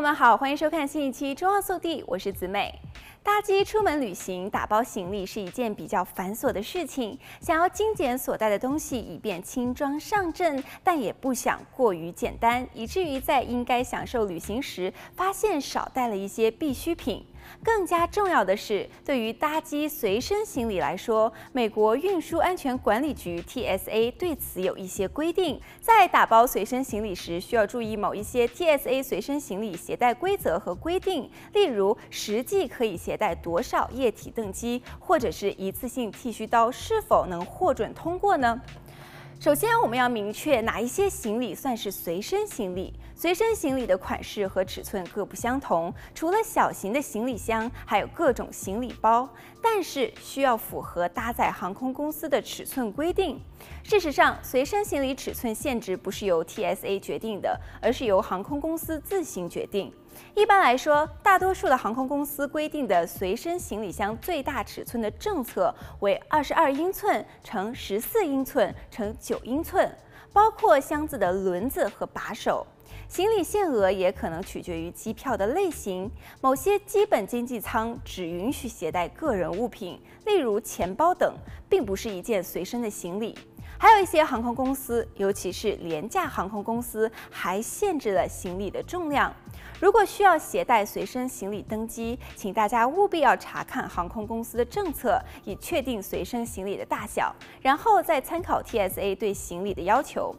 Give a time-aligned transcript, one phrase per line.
[0.00, 2.74] 朋友们好，欢迎收看新一期《中澳速递》，我是子美。
[3.22, 7.18] 搭机出门旅行，打包行李是一件比较繁琐的事情。
[7.42, 17.22] 想要精简所带的东西，以便轻装上阵，但也不想过于简单，以至于在应该享受旅行时，发现少带了一些必需品。
[17.62, 25.60] 更加重要的是，对于搭机随身行李来说，美国运输安全管理局 TSA 对此有一些规定。
[25.80, 38.60] 在打包随身行李时，需要注意某一些 TSA 随身行李携带规则和规定，例如实际可以携带多少液体登机，或者是一次性剃须刀是否能获准通过呢？
[39.38, 42.92] 首先，我们要明确哪一些行李算是随身行李。
[43.20, 49.28] 随身行李的款式和尺寸各不相同，除了小型的行李箱，还有各种行李包，
[49.60, 53.38] 但是需要符合搭载航空公司的尺寸规定。
[53.82, 59.92] 事实上，随身行李尺寸限制不是由 TSA 决定的，而是由航空公司自行决定。
[60.34, 69.94] 一般来说，大多数的航空公司规定的随身行李箱最大尺寸的政策为二十二英寸乘十四英寸乘九英寸，
[70.32, 72.66] 包括箱子的轮子和把手。
[73.10, 76.08] 行李限额也可能取决于机票的类型，
[76.40, 81.34] 某些基本经济舱只允许携带个人物品，例如钱包等，
[81.68, 83.36] 并不是一件随身的行李。
[83.76, 89.34] 还有一些航空公司，尤其是廉价航空公司，还限制了行李的重量。
[89.80, 100.32] 如果需要携带随身行李登机，请大家务必要查看航空公司的政策，以确定随身行李的大小，然后再参考 TSA 对行李的要求。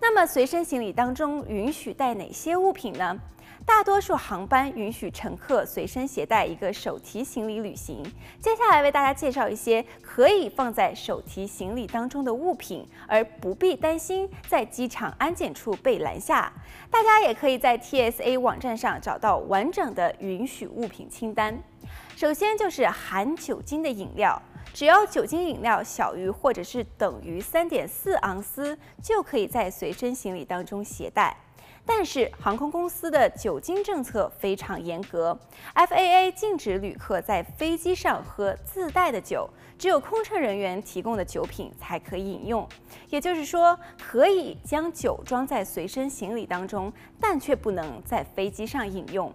[0.00, 3.18] 那么，随身行李当中允许带哪些物品呢？
[3.64, 8.00] 大多数航班允许乘客随身携带一个手提行李旅行。
[8.38, 16.52] 接下来为大家介绍一些可以放在手提行李当中的物品，而不必担心在机场安检处被拦下。
[16.90, 21.58] 大家也可以在 TSA 网站上找到完整的允许物品清单。
[22.14, 24.40] 首先就是含酒精的饮料，
[24.76, 31.34] 只要酒精饮料小于或者是等于三点四盎司，就可以在随身行李当中携带。
[31.86, 35.38] 但是航空公司的酒精政策非常严格
[35.74, 39.48] ，FAA 禁止旅客在飞机上喝自带的酒，
[39.78, 42.68] 只有空乘人员提供的酒品才可以饮用。
[43.08, 49.32] 也就是说，可以将酒装在随身行李当中，但却不能在飞机上饮用。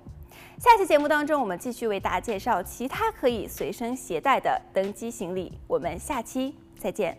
[0.58, 5.52] 下期节目当中，我们继续为大家介绍其他可以随身携带的登机行李。
[5.68, 7.18] 我们下期再见。